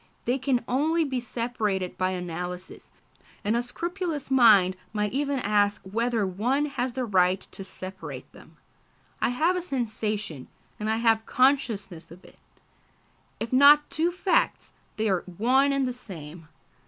They 0.25 0.39
can 0.39 0.63
only 0.67 1.03
be 1.03 1.19
separated 1.19 1.95
by 1.95 2.09
analysis, 2.09 2.89
and 3.43 3.55
a 3.55 3.61
scrupulous 3.61 4.31
mind 4.31 4.75
might 4.93 5.13
even 5.13 5.37
ask 5.37 5.79
whether 5.83 6.25
one 6.25 6.65
has 6.65 6.93
the 6.93 7.05
right 7.05 7.39
to 7.39 7.63
separate 7.63 8.31
them. 8.31 8.57
I 9.21 9.29
have 9.29 9.55
a 9.55 9.61
sensation, 9.61 10.47
and 10.79 10.89
I 10.89 10.97
have 10.97 11.27
consciousness 11.27 12.09
of 12.09 12.25
it. 12.25 12.39
If 13.39 13.53
not 13.53 13.91
two 13.91 14.09
facts, 14.11 14.73
they 14.97 15.07
are 15.07 15.21
one 15.37 15.71
and 15.71 15.87
the 15.87 15.93
same. 15.93 16.47